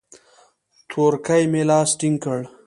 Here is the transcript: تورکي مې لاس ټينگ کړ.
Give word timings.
تورکي 0.89 1.43
مې 1.51 1.61
لاس 1.69 1.89
ټينگ 1.99 2.17
کړ. 2.23 2.39